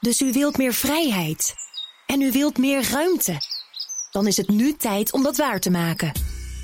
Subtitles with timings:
[0.00, 1.54] Dus u wilt meer vrijheid.
[2.06, 3.36] En u wilt meer ruimte.
[4.10, 6.12] Dan is het nu tijd om dat waar te maken.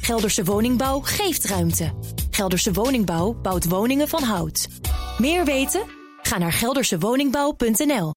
[0.00, 1.92] Gelderse Woningbouw geeft ruimte.
[2.30, 4.68] Gelderse Woningbouw bouwt woningen van hout.
[5.18, 5.82] Meer weten?
[6.22, 8.12] Ga naar geldersewoningbouw.nl.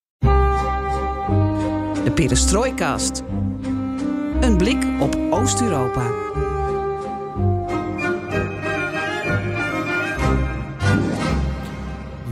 [2.03, 3.21] De Perestrooikast.
[4.39, 6.28] Een blik op Oost-Europa.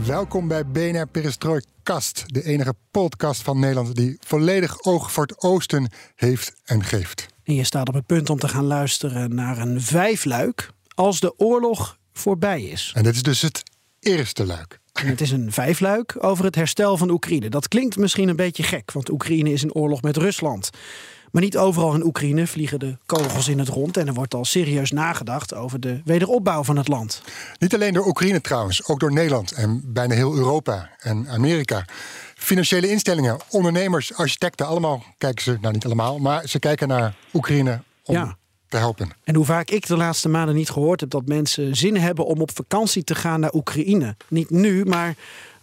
[0.08, 5.90] Welkom bij BNR Perestrooikast, de enige podcast van Nederland die volledig oog voor het oosten
[6.14, 7.26] heeft en geeft.
[7.44, 11.38] En je staat op het punt om te gaan luisteren naar een vijfluik als de
[11.38, 12.92] oorlog voorbij is.
[12.94, 13.62] En dit is dus het
[14.00, 14.80] eerste luik.
[14.92, 17.48] En het is een vijfluik over het herstel van Oekraïne.
[17.48, 20.70] Dat klinkt misschien een beetje gek, want Oekraïne is in oorlog met Rusland.
[21.32, 24.44] Maar niet overal in Oekraïne vliegen de kogels in het rond en er wordt al
[24.44, 27.22] serieus nagedacht over de wederopbouw van het land.
[27.58, 31.84] Niet alleen door Oekraïne trouwens, ook door Nederland en bijna heel Europa en Amerika.
[32.34, 37.82] Financiële instellingen, ondernemers, architecten, allemaal kijken ze, nou niet allemaal, maar ze kijken naar Oekraïne
[38.04, 38.36] om Ja.
[38.68, 39.10] te helpen.
[39.24, 42.40] En hoe vaak ik de laatste maanden niet gehoord heb dat mensen zin hebben om
[42.40, 44.16] op vakantie te gaan naar Oekraïne.
[44.28, 45.14] Niet nu, maar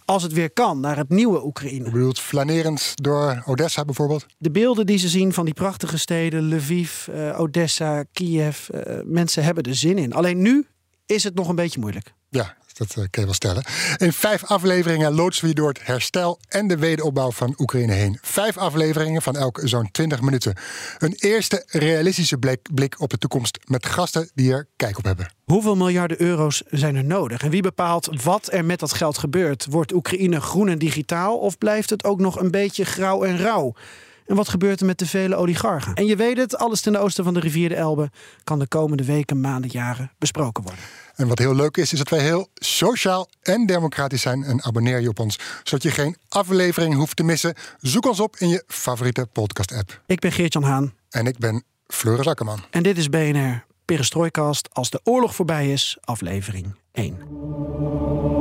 [0.06, 1.84] als het weer kan, naar het nieuwe Oekraïne.
[1.84, 4.26] Je bedoelt flanerend door Odessa bijvoorbeeld?
[4.38, 9.44] De beelden die ze zien van die prachtige steden, Lviv, eh, Odessa, Kiev, eh, mensen
[9.44, 10.12] hebben er zin in.
[10.12, 10.66] Alleen nu
[11.06, 12.14] is het nog een beetje moeilijk.
[12.28, 13.64] Ja, dat eh, kun je wel stellen.
[13.96, 18.18] In vijf afleveringen loodsen we je door het herstel en de wederopbouw van Oekraïne heen.
[18.22, 20.56] Vijf afleveringen van elk zo'n 20 minuten.
[20.98, 25.34] Een eerste realistische blik, blik op de toekomst met gasten die er kijk op hebben.
[25.44, 27.42] Hoeveel miljarden euro's zijn er nodig?
[27.42, 29.66] En wie bepaalt wat er met dat geld gebeurt?
[29.70, 33.74] Wordt Oekraïne groen en digitaal of blijft het ook nog een beetje grauw en rauw?
[34.26, 35.94] En wat gebeurt er met de vele oligarchen?
[35.94, 38.10] En je weet het, alles ten oosten van de rivier de Elbe
[38.44, 40.82] kan de komende weken, maanden, jaren besproken worden.
[41.14, 44.42] En wat heel leuk is, is dat wij heel sociaal en democratisch zijn.
[44.42, 47.54] En abonneer je op ons, zodat je geen aflevering hoeft te missen.
[47.80, 50.02] Zoek ons op in je favoriete podcast-app.
[50.06, 52.64] Ik ben Geert-Jan Haan En ik ben Floris Akkerman.
[52.70, 58.35] en dit is BNR Perestrooikast als de oorlog voorbij is, aflevering 1.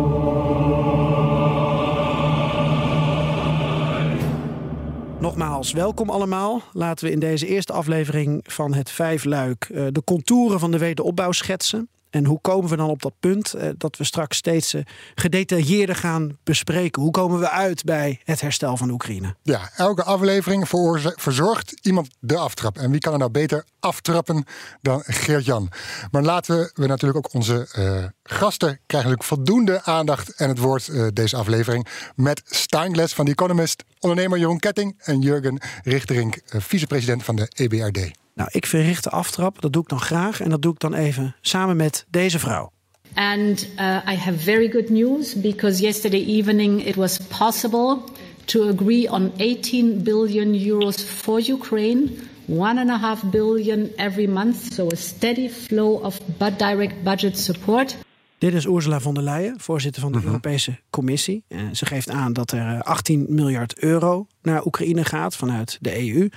[5.26, 6.62] Nogmaals, welkom allemaal.
[6.72, 11.32] Laten we in deze eerste aflevering van het Vijfluik eh, de contouren van de wederopbouw
[11.32, 11.90] schetsen.
[12.16, 14.82] En hoe komen we dan op dat punt eh, dat we straks steeds eh,
[15.16, 17.02] gedetailleerder gaan bespreken?
[17.02, 19.36] Hoe komen we uit bij het herstel van Oekraïne?
[19.42, 20.70] Ja, elke aflevering
[21.16, 22.78] verzorgt iemand de aftrap.
[22.78, 24.46] En wie kan er nou beter aftrappen
[24.82, 25.72] dan Geert-Jan?
[26.12, 31.36] Maar laten we natuurlijk ook onze eh, gasten krijgen voldoende aandacht en het woord deze
[31.36, 31.88] aflevering.
[32.16, 38.25] Met Steingles van The Economist, ondernemer Jeroen Ketting en Jurgen Richterink, vicepresident van de EBRD.
[38.36, 39.62] Nou, ik verricht de aftrap.
[39.62, 40.42] Dat doe ik dan graag.
[40.42, 42.72] En dat doe ik dan even samen met deze vrouw.
[43.14, 47.98] And uh, I have very good news because yesterday evening it was possible
[48.46, 52.10] to agree on 18 billion euros for Ukraine,
[52.46, 56.20] one and a half billion every month, so a steady flow of
[56.58, 57.98] direct budget support.
[58.38, 61.44] Dit is Ursula von der Leyen, voorzitter van de Europese Commissie.
[61.48, 66.10] Eh, ze geeft aan dat er eh, 18 miljard euro naar Oekraïne gaat vanuit de
[66.10, 66.30] EU.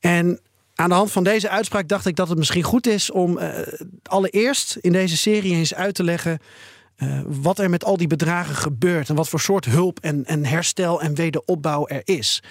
[0.00, 0.40] En
[0.76, 3.72] aan de hand van deze uitspraak dacht ik dat het misschien goed is om eh,
[4.02, 6.38] allereerst in deze serie eens uit te leggen
[6.96, 10.44] eh, wat er met al die bedragen gebeurt en wat voor soort hulp en, en
[10.44, 12.42] herstel en wederopbouw er is.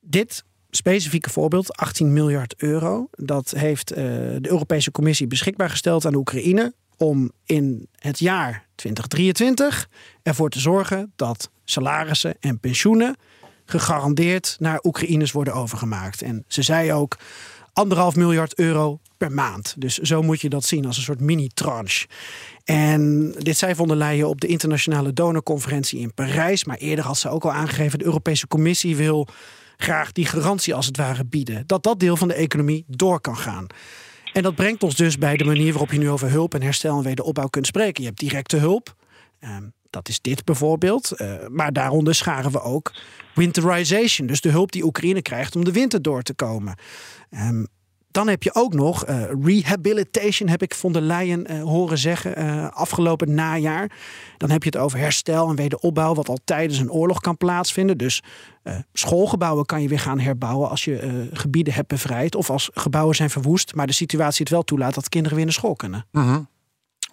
[0.00, 4.04] Dit specifieke voorbeeld, 18 miljard euro, dat heeft eh,
[4.38, 9.88] de Europese Commissie beschikbaar gesteld aan Oekraïne om in het jaar 2023
[10.22, 13.16] ervoor te zorgen dat salarissen en pensioenen
[13.78, 16.22] gegarandeerd naar Oekraïners worden overgemaakt.
[16.22, 17.16] En ze zei ook
[17.72, 19.74] anderhalf miljard euro per maand.
[19.78, 22.06] Dus zo moet je dat zien als een soort mini-tranche.
[22.64, 26.64] En dit zei von der Leyen op de internationale donorconferentie in Parijs.
[26.64, 29.28] Maar eerder had ze ook al aangegeven: de Europese Commissie wil
[29.76, 31.66] graag die garantie als het ware bieden.
[31.66, 33.66] Dat dat deel van de economie door kan gaan.
[34.32, 36.96] En dat brengt ons dus bij de manier waarop je nu over hulp en herstel
[36.96, 38.02] en wederopbouw kunt spreken.
[38.02, 38.94] Je hebt directe hulp.
[39.40, 41.10] Ehm, dat is dit bijvoorbeeld.
[41.10, 42.92] Eh, maar daaronder scharen we ook
[43.34, 44.26] winterization.
[44.26, 46.74] Dus de hulp die Oekraïne krijgt om de winter door te komen.
[47.30, 47.64] Ehm,
[48.12, 52.36] dan heb je ook nog eh, rehabilitation, heb ik von der Leyen eh, horen zeggen
[52.36, 53.90] eh, afgelopen najaar.
[54.36, 57.98] Dan heb je het over herstel en wederopbouw, wat al tijdens een oorlog kan plaatsvinden.
[57.98, 58.22] Dus
[58.92, 62.34] schoolgebouwen kan je weer gaan herbouwen als je gebieden hebt bevrijd.
[62.34, 65.54] Of als gebouwen zijn verwoest, maar de situatie het wel toelaat dat kinderen weer naar
[65.54, 66.06] school kunnen.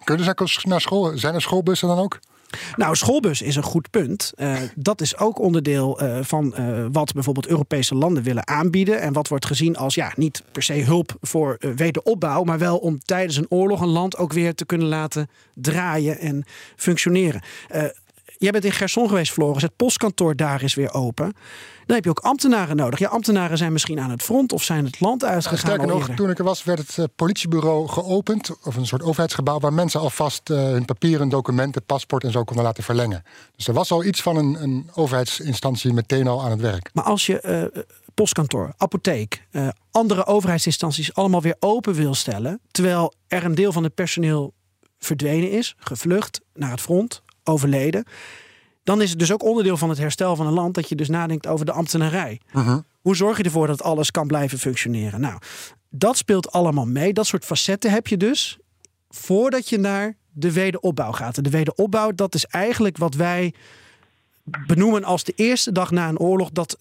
[0.04, 1.18] Kunnen ze ook naar school?
[1.18, 2.18] Zijn er schoolbussen dan ook?
[2.76, 4.32] Nou, schoolbus is een goed punt.
[4.36, 9.00] Eh, dat is ook onderdeel eh, van eh, wat bijvoorbeeld Europese landen willen aanbieden.
[9.00, 12.98] En wat wordt gezien als ja, niet per se hulp voor wederopbouw, maar wel om
[12.98, 16.44] tijdens een oorlog een land ook weer te kunnen laten draaien en
[16.76, 17.42] functioneren.
[18.40, 19.62] Eh, Jij bent in Gerson geweest, Floris.
[19.62, 21.32] Het postkantoor daar is weer open.
[21.86, 22.98] Dan heb je ook ambtenaren nodig.
[22.98, 25.66] Ja, ambtenaren zijn misschien aan het front of zijn het land uitgegaan.
[25.66, 28.50] Nou, sterker nog, toen ik er was, werd het uh, politiebureau geopend.
[28.64, 32.64] Of een soort overheidsgebouw waar mensen alvast uh, hun papieren, documenten, paspoort en zo konden
[32.64, 33.22] laten verlengen.
[33.56, 36.90] Dus er was al iets van een, een overheidsinstantie meteen al aan het werk.
[36.92, 37.82] Maar als je uh,
[38.14, 39.46] postkantoor, apotheek,
[39.90, 42.60] andere overheidsinstanties allemaal weer open wil stellen.
[42.70, 44.54] Terwijl er een deel van het personeel
[44.98, 48.04] verdwenen is, gevlucht naar het front, overleden.
[48.82, 51.08] Dan is het dus ook onderdeel van het herstel van een land dat je dus
[51.08, 52.40] nadenkt over de ambtenarij.
[52.54, 52.78] Uh-huh.
[53.00, 55.20] Hoe zorg je ervoor dat alles kan blijven functioneren?
[55.20, 55.40] Nou,
[55.90, 57.12] dat speelt allemaal mee.
[57.12, 58.58] Dat soort facetten heb je dus
[59.08, 61.44] voordat je naar de wederopbouw gaat.
[61.44, 63.54] De wederopbouw, dat is eigenlijk wat wij
[64.66, 66.78] benoemen als de eerste dag na een oorlog dat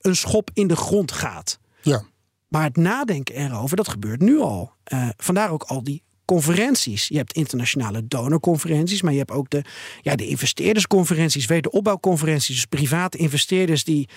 [0.00, 1.58] een schop in de grond gaat.
[1.82, 2.02] Ja.
[2.48, 4.72] Maar het nadenken erover, dat gebeurt nu al.
[4.92, 7.08] Uh, vandaar ook al die conferenties.
[7.08, 9.64] Je hebt internationale donorconferenties, maar je hebt ook de,
[10.00, 12.54] ja, de investeerdersconferenties, wederopbouwconferenties.
[12.54, 14.08] Dus private investeerders die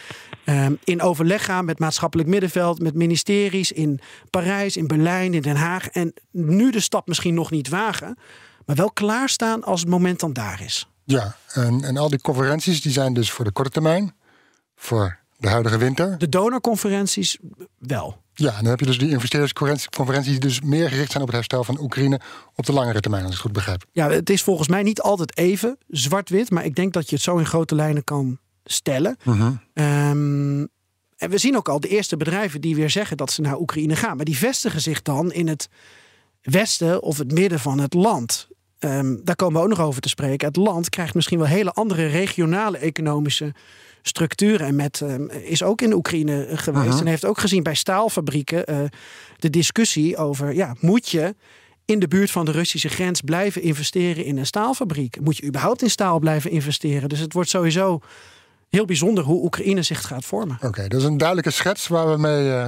[0.45, 3.99] um, in overleg gaan met maatschappelijk middenveld, met ministeries in
[4.29, 5.87] Parijs, in Berlijn, in Den Haag.
[5.87, 8.17] En nu de stap misschien nog niet wagen,
[8.65, 10.87] maar wel klaarstaan als het moment dan daar is.
[11.03, 14.15] Ja, en, en al die conferenties die zijn dus voor de korte termijn,
[14.75, 16.17] voor de huidige winter.
[16.17, 17.37] De donorconferenties
[17.77, 18.21] wel.
[18.33, 21.37] Ja, en dan heb je dus die investeerdersconferenties die dus meer gericht zijn op het
[21.37, 22.19] herstel van Oekraïne
[22.55, 23.85] op de langere termijn, als ik het goed begrijp.
[23.91, 27.23] Ja, het is volgens mij niet altijd even zwart-wit, maar ik denk dat je het
[27.23, 29.17] zo in grote lijnen kan stellen.
[29.23, 29.41] -huh.
[29.73, 30.67] um,
[31.17, 33.95] en we zien ook al de eerste bedrijven die weer zeggen dat ze naar Oekraïne
[33.95, 35.69] gaan, maar die vestigen zich dan in het
[36.41, 38.47] westen of het midden van het land.
[38.79, 40.47] Um, daar komen we ook nog over te spreken.
[40.47, 43.53] Het land krijgt misschien wel hele andere regionale economische
[44.03, 44.67] structuren.
[44.67, 45.15] En met, uh,
[45.51, 46.99] is ook in Oekraïne geweest.
[46.99, 48.79] En heeft ook gezien bij staalfabrieken uh,
[49.37, 51.35] de discussie over: ja, moet je
[51.85, 55.21] in de buurt van de Russische grens blijven investeren in een staalfabriek?
[55.21, 57.09] Moet je überhaupt in staal blijven investeren?
[57.09, 57.99] Dus het wordt sowieso
[58.69, 60.55] heel bijzonder hoe Oekraïne zich gaat vormen.
[60.55, 62.67] Oké, okay, dat is een duidelijke schets waar we mee uh,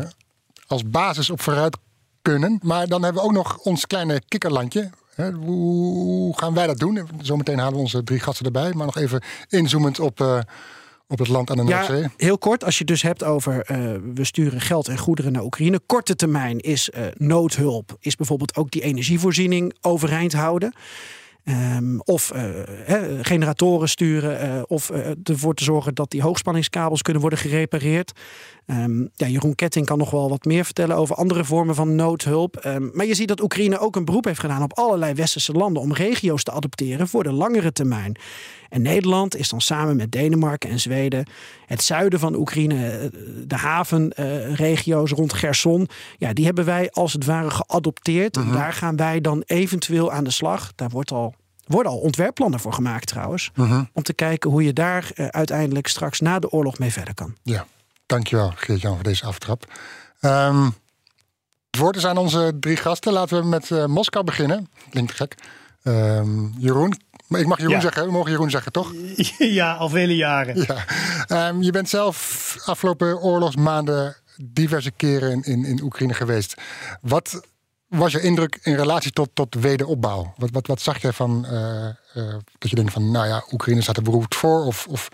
[0.67, 1.77] als basis op vooruit
[2.21, 2.59] kunnen.
[2.63, 4.89] Maar dan hebben we ook nog ons kleine kikkerlandje.
[5.15, 7.07] Hè, hoe gaan wij dat doen?
[7.21, 8.73] Zometeen halen we onze drie gasten erbij.
[8.73, 10.39] Maar nog even inzoomend op uh,
[11.07, 12.01] op het land aan de Noordzee?
[12.01, 13.77] Ja, heel kort, als je het dus hebt over uh,
[14.13, 15.79] we sturen geld en goederen naar Oekraïne.
[15.85, 20.73] Korte termijn is uh, noodhulp, is bijvoorbeeld ook die energievoorziening overeind houden.
[21.47, 24.69] Um, of uh, he, generatoren sturen.
[24.69, 24.89] Of
[25.23, 28.11] ervoor te zorgen dat die hoogspanningskabels kunnen worden gerepareerd.
[28.67, 32.65] Um, ja, Jeroen Ketting kan nog wel wat meer vertellen over andere vormen van noodhulp.
[32.65, 35.81] Um, maar je ziet dat Oekraïne ook een beroep heeft gedaan op allerlei westerse landen
[35.81, 38.15] om regio's te adopteren voor de langere termijn.
[38.69, 41.27] En Nederland is dan samen met Denemarken en Zweden
[41.65, 43.11] het zuiden van Oekraïne,
[43.47, 45.87] de havenregio's rond Gerson.
[46.17, 48.35] Ja, die hebben wij als het ware geadopteerd.
[48.35, 48.47] Mhm.
[48.47, 50.71] En daar gaan wij dan eventueel aan de slag.
[50.75, 51.33] Daar wordt al
[51.65, 53.51] worden al ontwerpplannen voor gemaakt trouwens.
[53.55, 53.83] Mhm.
[53.93, 57.35] Om te kijken hoe je daar uh, uiteindelijk straks na de oorlog mee verder kan.
[57.43, 57.65] Ja,
[58.05, 59.65] dankjewel Geert-Jan voor deze aftrap.
[60.21, 60.65] Um,
[61.71, 63.13] het woord is aan onze drie gasten.
[63.13, 64.69] Laten we met uh, Moskou beginnen.
[64.89, 65.35] Klinkt gek.
[65.83, 66.99] Um, Jeroen,
[67.29, 67.81] ik mag Jeroen Ja.
[67.81, 68.93] zeggen, we mogen Jeroen zeggen, toch?
[69.37, 70.65] Ja, al vele jaren.
[70.67, 70.85] Ja.
[71.27, 76.53] Ehm, je bent zelf afgelopen oorlogsmaanden diverse keren in, in, in Oekraïne geweest.
[77.01, 77.41] Wat
[77.87, 80.33] was je indruk in relatie tot, tot wederopbouw?
[80.37, 81.93] Wat, wat, wat zag jij van eh, eh,
[82.57, 84.65] dat je denkt van, nou ja, Oekraïne staat er beroerd voor?
[84.65, 85.09] Of, of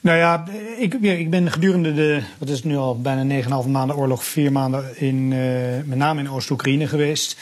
[0.00, 0.44] Nou ja,
[0.78, 4.52] ik, ik ben gedurende de, wat is het nu al, bijna 9,5 maanden oorlog, vier
[4.52, 5.38] maanden in, uh,
[5.84, 7.38] met name in Oost-Oekraïne geweest.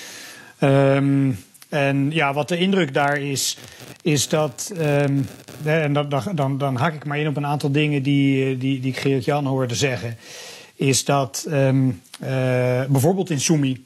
[0.60, 1.38] Um,
[1.68, 3.58] en ja, wat de indruk daar is,
[4.02, 4.72] is dat.
[4.78, 5.26] Um,
[5.64, 8.90] en dan, dan, dan hak ik maar in op een aantal dingen die, die, die
[8.90, 10.16] ik Geert-Jan hoorde zeggen.
[10.74, 12.28] Is dat um, uh,
[12.88, 13.80] bijvoorbeeld in Sumy.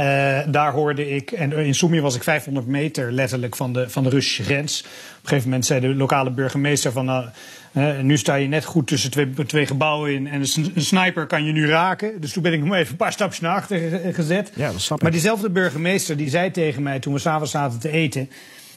[0.00, 4.02] Uh, daar hoorde ik, en in Sumy was ik 500 meter letterlijk van de, van
[4.02, 4.80] de Russische grens.
[4.80, 7.08] Op een gegeven moment zei de lokale burgemeester van.
[7.08, 7.26] Uh,
[7.72, 11.26] uh, nu sta je net goed tussen twee, twee gebouwen in en een, een sniper
[11.26, 12.20] kan je nu raken.
[12.20, 14.52] Dus toen ben ik nog even een paar stapjes naar achter gezet.
[14.54, 15.02] Ja, dat snap ik.
[15.02, 18.30] Maar diezelfde burgemeester die zei tegen mij toen we s'avonds zaten te eten...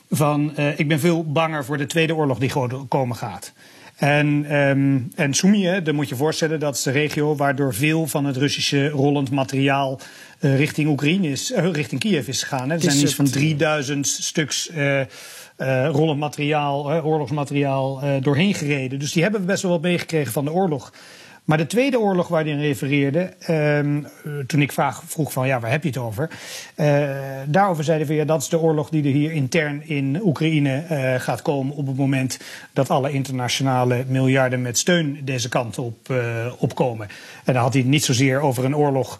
[0.09, 2.51] van uh, ik ben veel banger voor de tweede oorlog die
[2.87, 3.53] komen gaat.
[3.95, 5.31] En, um, en
[5.83, 9.99] dan moet je voorstellen, dat is de regio waardoor veel van het Russische rollend materiaal
[10.39, 12.69] uh, richting Oekraïne is, uh, richting Kiev is gegaan.
[12.69, 12.75] Hè.
[12.75, 15.01] Er zijn iets van 3000 stuks uh,
[15.91, 18.99] rollend materiaal, oorlogsmateriaal doorheen gereden.
[18.99, 20.93] Dus die hebben we best wel wat meegekregen van de oorlog.
[21.43, 24.07] Maar de tweede oorlog waar hij refereerde, um,
[24.47, 26.29] toen ik vraag, vroeg van ja, waar heb je het over?
[26.75, 27.09] Uh,
[27.45, 31.13] daarover zeiden we ja, dat is de oorlog die er hier intern in Oekraïne uh,
[31.21, 32.39] gaat komen op het moment
[32.73, 36.13] dat alle internationale miljarden met steun deze kant op
[36.57, 37.07] opkomen.
[37.43, 39.19] En dan had hij het niet zozeer over een oorlog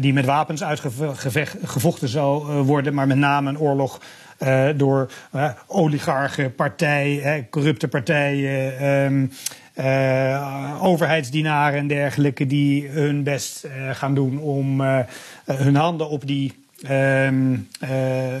[0.00, 4.00] die met wapens uitgevochten zou worden, maar met name een oorlog
[4.76, 5.10] door
[5.66, 9.32] oligarchen, partijen, corrupte partijen.
[9.74, 14.80] Ehm, overheidsdienaren en dergelijke die hun best gaan doen om
[15.44, 16.52] hun handen op die
[16.82, 17.28] uh,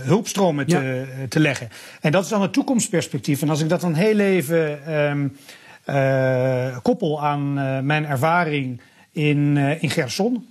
[0.02, 1.68] hulpstromen te, te leggen.
[2.00, 3.42] En dat is dan het toekomstperspectief.
[3.42, 4.80] En als ik dat dan heel even
[5.86, 8.80] uh, koppel aan uh, mijn ervaring
[9.12, 10.46] in, in Gerson.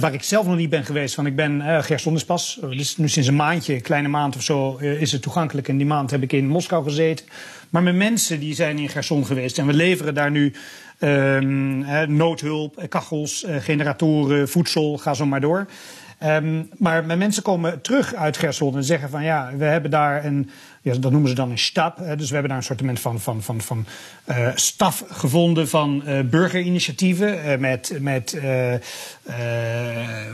[0.00, 1.14] Waar ik zelf nog niet ben geweest.
[1.14, 5.12] Van ik ben, uh, dus nu sinds een maandje, een kleine maand of zo, is
[5.12, 5.68] het toegankelijk.
[5.68, 7.26] En die maand heb ik in Moskou gezeten.
[7.70, 9.58] Maar mijn mensen die zijn in Gerson geweest.
[9.58, 10.52] En we leveren daar nu
[10.98, 11.84] um,
[12.16, 15.66] noodhulp, kachels, generatoren, voedsel, ga zo maar door.
[16.24, 20.24] Um, maar mijn mensen komen terug uit Gerson en zeggen van ja, we hebben daar
[20.24, 20.50] een,
[20.82, 21.96] ja, dat noemen ze dan een stap.
[22.16, 23.86] Dus we hebben daar een soort van, van, van, van
[24.30, 28.40] uh, staf gevonden van uh, burgerinitiatieven uh, met, met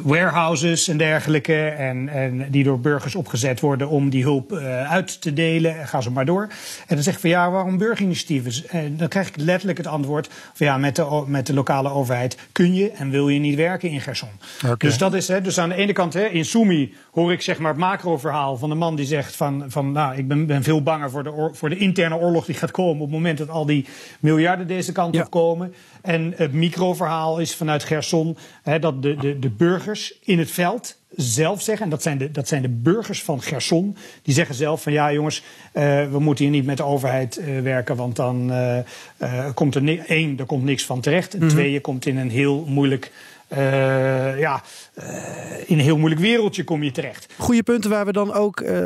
[0.03, 1.69] warehouses en dergelijke.
[1.69, 4.53] En, en die door burgers opgezet worden om die hulp
[4.89, 5.87] uit te delen.
[5.87, 6.49] Ga zo maar door.
[6.87, 8.69] En dan zeg ik van ja, waarom burgerinitiatieven?
[8.69, 12.37] En dan krijg ik letterlijk het antwoord van ja, met de, met de lokale overheid
[12.53, 14.29] kun je en wil je niet werken in Gerson.
[14.65, 14.77] Okay.
[14.79, 17.59] Dus dat is, hè, dus aan de ene kant hè, in Sumi hoor ik zeg
[17.59, 20.83] maar het macroverhaal van de man die zegt van, van nou, ik ben, ben veel
[20.83, 23.67] banger voor de, voor de interne oorlog die gaat komen op het moment dat al
[23.67, 23.87] die
[24.21, 25.75] miljarden deze kant op komen.
[26.03, 30.97] En het microverhaal is vanuit Gerson hè, dat de, de, de burgers in het veld
[31.17, 34.83] zelf zeggen, en dat zijn, de, dat zijn de burgers van Gerson, die zeggen zelf
[34.83, 35.43] van ja jongens,
[35.75, 39.99] uh, we moeten hier niet met de overheid uh, werken, want dan uh, komt er
[40.07, 41.33] één, er komt niks van terecht.
[41.33, 41.57] En mm -hmm.
[41.57, 43.13] twee, je komt in een heel moeilijk
[44.39, 44.63] ja,
[44.99, 45.05] uh,
[45.67, 47.35] in een heel moeilijk wereldje kom je terecht.
[47.39, 48.85] Goede punten waar we dan ook uh,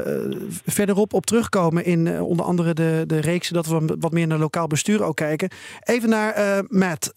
[0.66, 1.84] verderop op terugkomen.
[1.84, 5.50] In onder andere de, de reeksen dat we wat meer naar lokaal bestuur ook kijken.
[5.80, 7.12] Even naar Matt.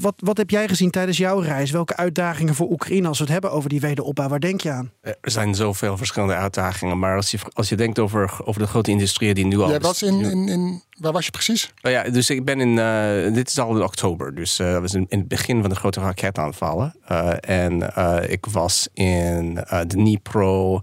[0.00, 1.70] wat, wat heb jij gezien tijdens jouw reis?
[1.70, 4.28] Welke uitdagingen voor Oekraïne als we het hebben over die wederopbouw?
[4.28, 4.90] Waar denk je aan?
[5.02, 6.98] Er zijn zoveel verschillende uitdagingen.
[6.98, 9.68] Maar als je, als je denkt over, over de grote industrieën die nu al...
[9.68, 11.72] Jij was in, in, in Waar was je precies?
[11.82, 12.76] Oh ja, dus ik ben in.
[12.76, 14.34] Uh, dit is al in oktober.
[14.34, 16.94] Dus uh, dat was in, in, het begin van de grote raketaanvallen.
[17.10, 17.92] Uh, en
[18.30, 20.80] ik was in Dnipro.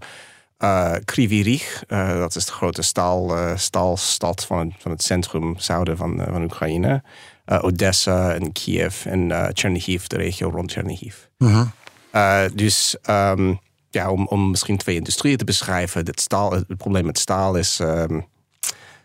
[0.58, 6.22] Uh, Krivirich, dat is de grote staal, staalstad van het, van het centrum zuiden van,
[6.28, 7.02] van Oekraïne.
[7.44, 11.16] Odessa en Kiev en Chernihiv, de regio rond Chernihiv.
[11.38, 12.44] -huh.
[12.54, 13.58] dus um,
[13.90, 16.06] ja, om, om misschien twee industrieën te beschrijven.
[16.06, 17.78] Het, staal, het probleem met staal is.
[17.78, 18.26] Um,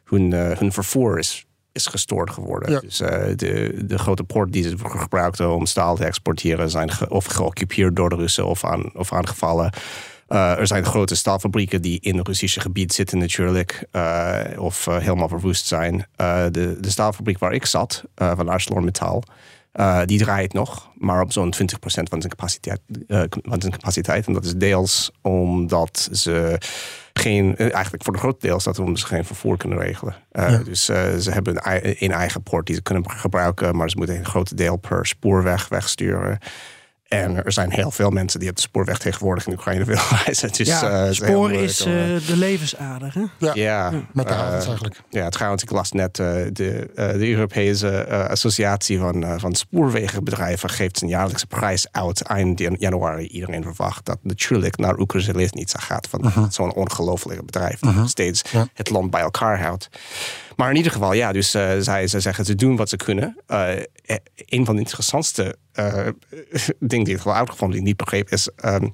[0.06, 2.72] hun, uh, hun vervoer is, is gestoord geworden.
[2.72, 2.80] Ja.
[2.80, 7.10] Dus uh, de, de grote poort die ze gebruikten om staal te exporteren, zijn ge
[7.10, 9.74] of geoccupeerd door de Russen of, aan, of aangevallen.
[10.30, 13.88] Uh, er zijn grote staalfabrieken die in het Russische gebied zitten natuurlijk.
[13.92, 16.08] Uh, of uh, helemaal verwoest zijn.
[16.16, 19.24] de, de staalfabriek waar ik zat, van ArcelorMittal...
[20.06, 22.80] die draait nog, maar op zo'n 20% van zijn capaciteit,
[23.42, 24.28] van zijn capaciteit.
[24.28, 26.58] En dat is deels omdat ze
[27.14, 30.16] geen, eh, eigenlijk voor de groot deel dat we ze geen vervoer kunnen regelen.
[30.32, 30.58] Uh, ja.
[30.58, 34.26] Dus ze hebben een, een, eigen poort die ze kunnen gebruiken, maar ze moeten een
[34.26, 36.40] groot deel per spoorweg wegsturen.
[37.08, 40.52] En er zijn heel veel mensen die op de spoorweg tegenwoordig in Oekraïne willen reizen.
[40.52, 41.94] Dus, ja, uh, spoor is uh,
[42.28, 43.48] de levensader, hè?
[43.48, 45.02] Ja, ja, met de uh, eigenlijk.
[45.10, 46.50] Ja, trouwens, ik las net de,
[46.94, 53.28] de Europese Associatie van, van Spoorwegenbedrijven geeft zijn jaarlijkse prijs uit eind januari.
[53.28, 56.46] Iedereen verwacht dat natuurlijk naar Oekraïne niet gaat van -huh.
[56.50, 58.00] zo'n ongelofelijke bedrijf dat -huh.
[58.00, 58.68] nog steeds ja.
[58.74, 59.90] het land bij elkaar houdt.
[60.56, 63.38] Maar in ieder geval, ja, dus uh, zij, zij zeggen ze doen wat ze kunnen.
[63.48, 63.70] Uh,
[64.36, 66.08] een van de interessantste uh,
[66.80, 68.50] dingen die ik wel uitgevonden, die niet begreep, is.
[68.66, 68.92] Um,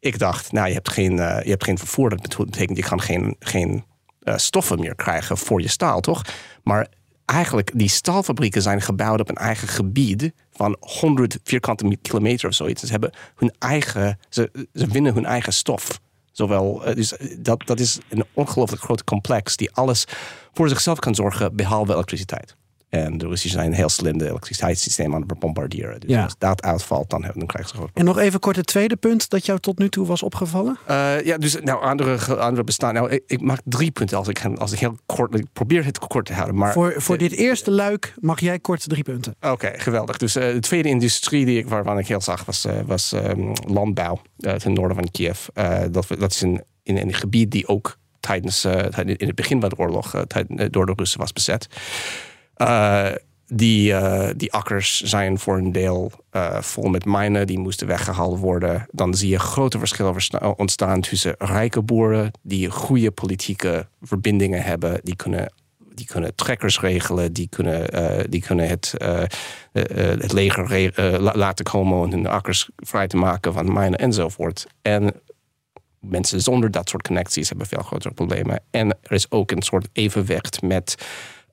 [0.00, 2.10] ik dacht, nou, je hebt geen, je hebt geen vervoer.
[2.10, 3.84] Dat betekent, je kan geen, geen
[4.24, 6.22] stoffen meer krijgen voor je staal, toch?
[6.62, 6.88] Maar
[7.24, 12.82] eigenlijk, die staalfabrieken zijn gebouwd op een eigen gebied van 100 vierkante kilometer of zoiets.
[12.82, 16.00] Ze hebben hun eigen, ze, ze winnen hun eigen stof.
[16.32, 20.04] Zowel, dus dat, dat is een ongelooflijk groot complex die alles
[20.52, 22.56] voor zichzelf kan zorgen, behalve elektriciteit.
[22.88, 26.00] En de Russen zijn heel slim de elektriciteitssysteem aan het bombarderen.
[26.00, 26.22] Dus ja.
[26.22, 29.30] als dat uitvalt, dan, dan krijgen ze groot En nog even kort het tweede punt
[29.30, 30.78] dat jou tot nu toe was opgevallen?
[30.90, 32.94] Uh, ja, dus nou, andere, andere bestaan.
[32.94, 35.34] Nou, ik, ik, maak drie punten als ik, als ik heel kort.
[35.34, 36.56] Ik probeer het kort te houden.
[36.56, 39.34] Maar, voor voor dit eerste luik mag jij kort drie punten.
[39.40, 40.16] Oké, okay, geweldig.
[40.16, 43.52] Dus uh, de tweede industrie die ik, waarvan ik heel zag was, uh, was um,
[43.66, 45.46] landbouw ten noorden van Kiev.
[45.90, 49.76] dat, dat is een, in een gebied die ook tijdens, in het begin van de
[49.76, 50.24] oorlog
[50.70, 51.68] door de Russen was bezet.
[52.58, 53.06] Uh,
[53.46, 53.94] die,
[54.36, 56.12] die akkers zijn voor een deel
[56.60, 58.86] vol met mijnen, die moesten weggehaald worden.
[58.90, 65.16] Dan zie je grote verschillen ontstaan tussen rijke boeren die goede politieke verbindingen hebben, die
[65.16, 65.52] kunnen
[65.94, 68.94] die kunnen trekkers regelen, die kunnen, die kunnen het,
[69.72, 70.92] het leger
[71.36, 74.66] laten komen om hun akkers vrij te maken van mijnen enzovoort.
[74.82, 75.12] En
[76.00, 78.60] mensen zonder dat soort connecties hebben veel grotere problemen.
[78.70, 80.94] En er is ook een soort evenwicht met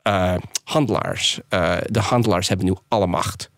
[0.07, 1.39] uh, handelaars.
[1.49, 3.49] Uh, de handelaars hebben nu alle macht.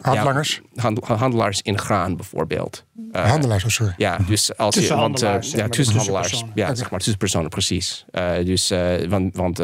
[0.00, 0.60] handelaars?
[0.72, 2.84] Ja, handelaars in graan bijvoorbeeld.
[3.12, 3.94] Uh, handelaars, oh sorry.
[3.96, 5.00] Ja, dus als tussen je.
[5.00, 6.44] Want, handelaars, ja, tussen handelaars.
[6.54, 8.04] Ja, zeg maar tussenpersonen, precies.
[8.44, 8.72] dus,
[9.08, 9.62] want, want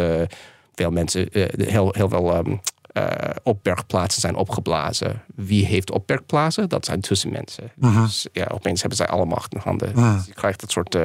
[0.75, 2.61] veel mensen, heel, heel veel um,
[3.43, 5.23] opbergplaatsen zijn opgeblazen.
[5.35, 6.69] Wie heeft opbergplaatsen?
[6.69, 7.71] Dat zijn tussenmensen.
[7.75, 8.02] Mhm.
[8.02, 9.95] Dus ja, opeens hebben zij alle macht in handen.
[9.95, 10.99] Dus je krijgt dat soort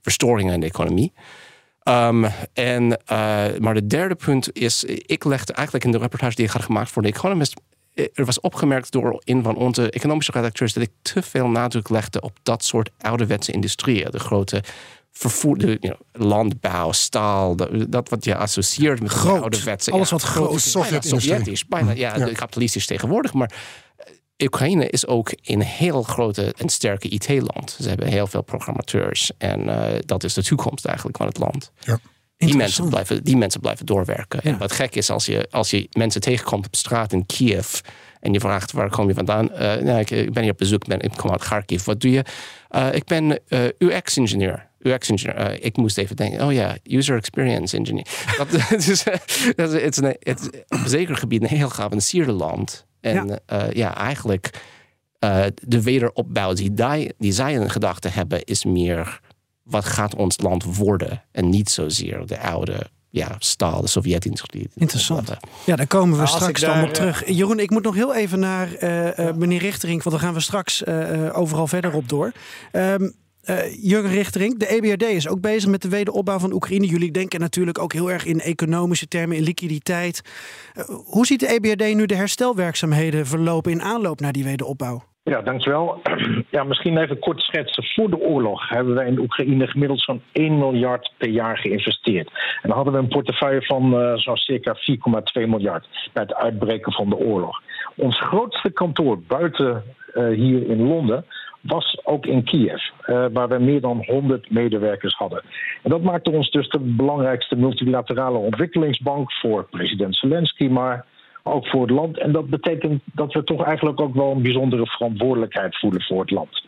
[0.00, 1.12] verstoringen in de economie.
[1.88, 2.96] Um, en, uh,
[3.58, 6.90] maar de derde punt is, ik legde eigenlijk in de reportage die ik had gemaakt
[6.90, 7.54] voor The Economist,
[8.14, 12.20] er was opgemerkt door een van onze economische redacteurs dat ik te veel nadruk legde
[12.20, 14.10] op dat soort ouderwetse industrieën.
[14.10, 14.62] De grote
[15.12, 17.56] vervoer, de, you know, landbouw, staal,
[17.88, 19.90] dat wat je associeert met groot, de ouderwetse.
[19.90, 20.70] Alles ja, wat groot is.
[20.70, 22.32] Sovjetisch, bijna, ja, ja.
[22.32, 23.32] kapitalistisch tegenwoordig.
[23.32, 23.52] Maar
[24.42, 27.76] Oekraïne is ook een heel grote en sterke IT-land.
[27.80, 29.30] Ze hebben heel veel programmateurs.
[29.38, 31.70] En uh, dat is de toekomst eigenlijk van het land.
[31.78, 31.98] Ja.
[32.36, 34.40] Die mensen, blijven, die mensen blijven doorwerken.
[34.42, 34.50] Ja.
[34.50, 37.80] En wat gek is, als je, als je mensen tegenkomt op straat in Kiev...
[38.20, 39.50] en je vraagt, waar kom je vandaan?
[39.52, 41.84] Uh, nou, ik, ik, ben hier op bezoek, ben, ik kom uit Kharkiv.
[41.84, 42.24] Wat doe je?
[42.70, 43.38] Uh, ik ben
[43.78, 44.67] UX-ingenieur.
[44.78, 45.64] UX-engineer.
[45.64, 48.06] ik moest even denken, oh ja, user experience engineer.
[48.36, 48.50] dat,
[48.86, 49.02] dus,
[49.56, 52.86] dat is, het is, een, het is op zeker gebied een heel geavanceerde land...
[53.00, 54.50] En ja, uh, ja eigenlijk
[55.24, 59.20] uh, de wederopbouw die, die, die zij in gedachten hebben, is meer
[59.62, 64.68] wat gaat ons land worden en niet zozeer de oude ja, staal, de Sovjet-Industrie.
[64.74, 65.30] Interessant.
[65.64, 67.28] Ja, daar komen we nou, straks daar, dan op terug.
[67.28, 70.86] Jeroen, ik moet nog heel even naar uh, meneer Richtering, want dan gaan we straks
[71.32, 72.32] overal verder op door.
[72.72, 76.86] Um, uh, Jurgen Richtering, de EBRD is ook bezig met de wederopbouw van Oekraïne.
[76.86, 80.22] Jullie denken natuurlijk ook heel erg in economische termen, in liquiditeit.
[80.76, 85.02] Uh, hoe ziet de EBRD nu de herstelwerkzaamheden verlopen in aanloop naar die wederopbouw?
[85.22, 86.00] Ja, dankjewel.
[86.50, 87.84] Ja, misschien even kort schetsen.
[87.84, 92.28] Voor de oorlog hebben wij in Oekraïne gemiddeld zo'n 1 miljard per jaar geïnvesteerd.
[92.62, 94.76] En dan hadden we een portefeuille van uh, zo'n circa
[95.42, 97.60] 4,2 miljard bij het uitbreken van de oorlog.
[97.96, 99.82] Ons grootste kantoor buiten
[100.14, 101.24] hier in Londen
[101.60, 105.42] was ook in Kiev, uh, waar we meer dan 100 medewerkers hadden.
[105.82, 111.04] En dat maakte ons dus de belangrijkste multilaterale ontwikkelingsbank voor president Zelensky, maar
[111.42, 112.18] ook voor het land.
[112.18, 116.30] En dat betekent dat we toch eigenlijk ook wel een bijzondere verantwoordelijkheid voelen voor het
[116.30, 116.62] land.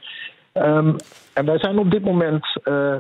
[0.55, 0.97] Um,
[1.33, 2.97] en wij zijn op dit moment, uh,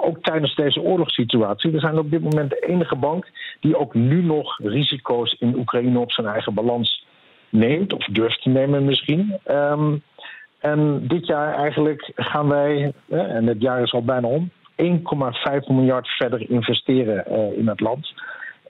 [0.00, 3.30] ook tijdens deze oorlogssituatie, we zijn op dit moment de enige bank
[3.60, 7.06] die ook nu nog risico's in Oekraïne op zijn eigen balans
[7.48, 9.38] neemt, of durft te nemen misschien.
[9.50, 10.02] Um,
[10.62, 16.08] en dit jaar eigenlijk gaan wij, en het jaar is al bijna om, 1,5 miljard
[16.08, 18.14] verder investeren uh, in het land.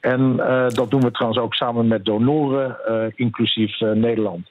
[0.00, 4.48] En uh, dat doen we trouwens ook samen met donoren, uh, inclusief Nederland.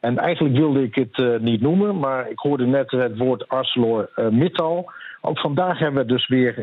[0.00, 4.90] En eigenlijk wilde ik het niet noemen, maar ik hoorde net het woord ArcelorMittal.
[5.20, 6.54] Ook vandaag hebben we dus weer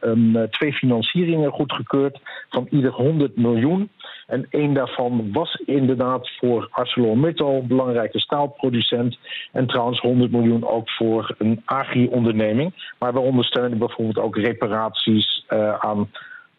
[0.00, 3.90] een, twee financieringen goedgekeurd van ieder 100 miljoen.
[4.26, 9.18] En één daarvan was inderdaad voor ArcelorMittal, belangrijke staalproducent.
[9.52, 12.92] En trouwens 100 miljoen ook voor een agri-onderneming.
[12.98, 16.10] Maar we ondersteunen bijvoorbeeld ook reparaties uh, aan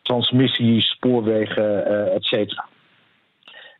[0.01, 2.65] transmissies, spoorwegen, uh, et cetera.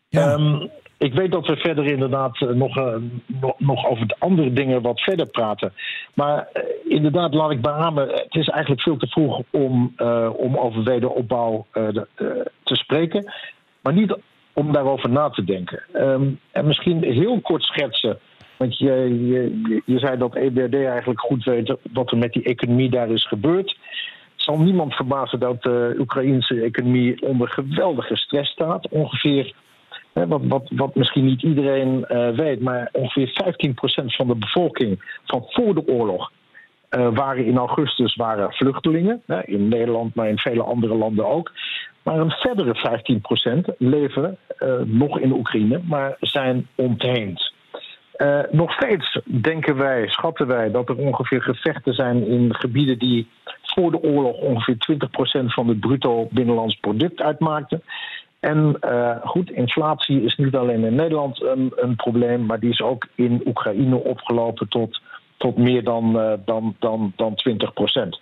[0.10, 0.34] Ja.
[0.34, 4.82] Um, ik weet dat we verder inderdaad nog, uh, nog, nog, over de andere dingen
[4.82, 5.74] wat verder praten.
[6.14, 6.64] Maar uh,
[6.96, 9.94] inderdaad, laat ik beamen, het is eigenlijk veel te vroeg om,
[10.36, 11.66] om over wederopbouw
[12.64, 13.34] te spreken.
[13.82, 14.18] Maar niet
[14.58, 15.84] om daarover na te denken.
[15.94, 18.20] Um, en misschien heel kort schetsen.
[18.58, 22.90] Want je, je, je zei dat EBRD eigenlijk goed weet wat er met die economie
[22.90, 23.78] daar is gebeurd.
[24.36, 28.88] Zal niemand verbazen dat de Oekraïnse economie onder geweldige stress staat.
[28.90, 29.54] Ongeveer,
[30.26, 35.74] wat, wat, misschien niet iedereen uh, weet, maar ongeveer 15% van de bevolking van voor
[35.74, 36.32] de oorlog
[36.92, 39.22] uh, waren in augustus waren vluchtelingen.
[39.26, 41.52] Hè, in Nederland, maar in vele andere landen ook.
[42.04, 43.00] Maar een verdere
[43.74, 47.56] 15% leven uh, nog in Oekraïne, maar zijn ontheemd.
[48.52, 53.28] Nog steeds denken wij, schatten wij, dat er ongeveer gevechten zijn in gebieden die
[53.62, 54.76] voor de oorlog ongeveer
[55.42, 57.82] 20% van het bruto binnenlands product uitmaakten.
[58.48, 62.82] En uh, goed, inflatie is niet alleen in Nederland een, een, probleem, maar die is
[62.82, 65.02] ook in Oekraïne opgelopen tot,
[65.38, 68.22] tot meer dan, uh, dan, dan, dan 20%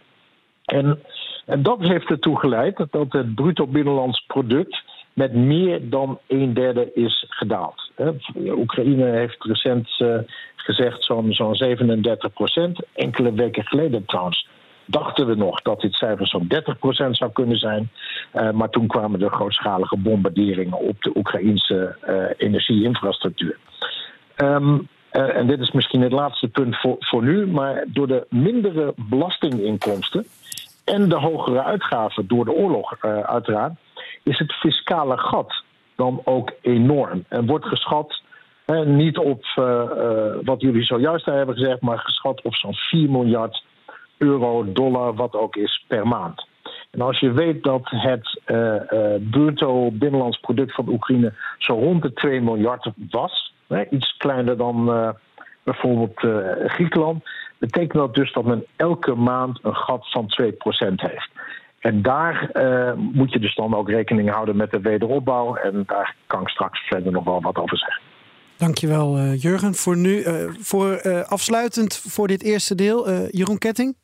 [0.65, 0.99] En,
[1.45, 4.83] en dat heeft ertoe geleid dat het bruto binnenlands product
[5.13, 7.91] met meer dan een derde is gedaald.
[8.35, 10.17] Oekraïne heeft recent uh,
[10.55, 12.79] gezegd zo'n zo'n 37 procent.
[12.93, 14.47] Enkele weken geleden trouwens
[14.85, 17.89] dachten we nog dat dit cijfer zo'n 30 procent zou kunnen zijn.
[18.33, 23.57] Uh, maar toen kwamen er grootschalige bombarderingen op de Oekraïnse uh, energieinfrastructuur.
[24.35, 28.25] Um, Uh, en dit is misschien het laatste punt voor, voor nu, maar door de
[28.29, 30.25] mindere belastinginkomsten
[30.85, 33.73] en de hogere uitgaven door de oorlog, uiteraard,
[34.23, 35.63] is het fiscale gat
[35.95, 37.25] dan ook enorm.
[37.27, 38.21] En wordt geschat
[38.85, 39.43] niet op
[40.43, 43.63] wat jullie zojuist hebben gezegd, maar geschat op zo'n 4 miljard
[44.17, 46.45] euro, dollar, wat ook is, per maand.
[46.95, 52.01] En als je weet dat het uh, uh, bruto binnenlands product van Oekraïne zo rond
[52.01, 55.09] de 2 miljard was, hè, iets kleiner dan uh,
[55.63, 56.19] bijvoorbeeld
[56.71, 57.23] Griekenland,
[57.57, 60.53] betekent dat dus dat men elke maand een gat van 2%
[60.95, 61.29] heeft.
[61.79, 62.49] En daar
[62.95, 65.55] moet je dus dan ook rekening houden met de wederopbouw.
[65.55, 68.01] En daar kan ik straks verder nog wel wat over zeggen.
[68.57, 69.73] Dankjewel, Jurgen.
[69.73, 70.23] Voor nu,
[70.59, 73.95] voor afsluitend voor dit eerste deel, Jeroen Ketting.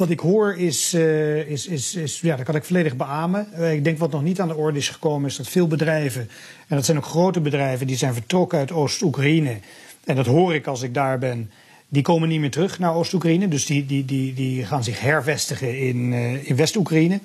[0.00, 3.48] Wat ik hoor is, uh, is, is, is, ja, dat kan ik volledig beamen.
[3.58, 6.20] Uh, ik denk wat nog niet aan de orde is gekomen, is dat veel bedrijven,
[6.68, 9.56] en dat zijn ook grote bedrijven, die zijn vertrokken uit Oost-Oekraïne.
[10.04, 11.50] En dat hoor ik als ik daar ben.
[11.88, 13.48] Die komen niet meer terug naar Oost-Oekraïne.
[13.48, 17.20] Dus die, die, die, die gaan zich hervestigen in, uh, in West-Oekraïne.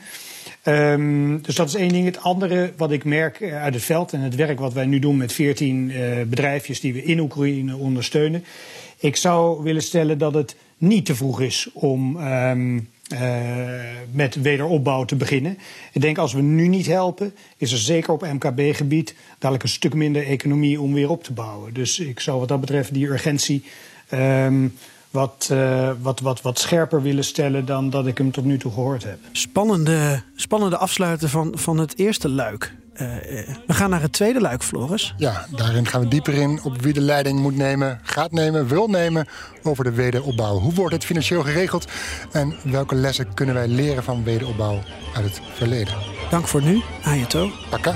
[0.64, 2.06] Um, dus dat is één ding.
[2.06, 5.18] Het andere wat ik merk uit het veld en het werk wat wij nu doen
[5.18, 5.92] met 14
[6.28, 8.44] bedrijfjes die we in Oekraïne ondersteunen.
[9.00, 13.20] Ik zou willen stellen dat het niet te vroeg is om um, uh,
[14.12, 15.58] met wederopbouw te beginnen.
[15.92, 19.94] Ik denk als we nu niet helpen, is er zeker op MKB-gebied dadelijk een stuk
[19.94, 21.74] minder economie om weer op te bouwen.
[21.74, 23.64] Dus ik zou wat dat betreft die urgentie
[24.14, 24.74] um,
[25.16, 28.72] wat, uh, wat, wat, wat scherper willen stellen dan dat ik hem tot nu toe
[28.72, 29.18] gehoord heb.
[29.32, 32.74] Spannende, spannende afsluiten van, van het eerste luik.
[32.94, 33.00] Uh,
[33.68, 35.14] we gaan naar het tweede luik, Floris.
[35.18, 38.88] Ja, daarin gaan we dieper in op wie de leiding moet nemen, gaat nemen, wil
[38.88, 39.28] nemen
[39.64, 40.60] over de wederopbouw.
[40.60, 41.86] Hoe wordt het financieel geregeld
[42.32, 44.80] en welke lessen kunnen wij leren van wederopbouw
[45.16, 45.94] uit het verleden?
[46.30, 47.50] Dank voor nu, Ayato.
[47.70, 47.96] Paka.